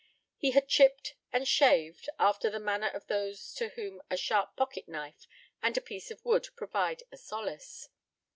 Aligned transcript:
He 0.35 0.49
had 0.49 0.67
chipped 0.67 1.13
and 1.31 1.47
shaved, 1.47 2.09
after 2.17 2.49
the 2.49 2.59
manner 2.59 2.87
of 2.89 3.05
those 3.05 3.53
to 3.53 3.69
whom 3.69 4.01
a 4.09 4.17
sharp 4.17 4.55
pocket 4.55 4.87
knife 4.87 5.27
and 5.61 5.77
a 5.77 5.79
piece 5.81 6.09
of 6.09 6.25
wood 6.25 6.47
provide 6.55 7.03
a 7.11 7.17
solace. 7.17 7.87